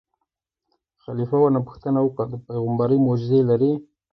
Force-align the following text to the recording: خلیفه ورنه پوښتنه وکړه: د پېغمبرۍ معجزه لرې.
خلیفه 1.03 1.37
ورنه 1.39 1.59
پوښتنه 1.67 1.99
وکړه: 2.01 2.25
د 2.29 2.33
پېغمبرۍ 2.45 2.97
معجزه 3.05 3.39
لرې. 3.49 3.71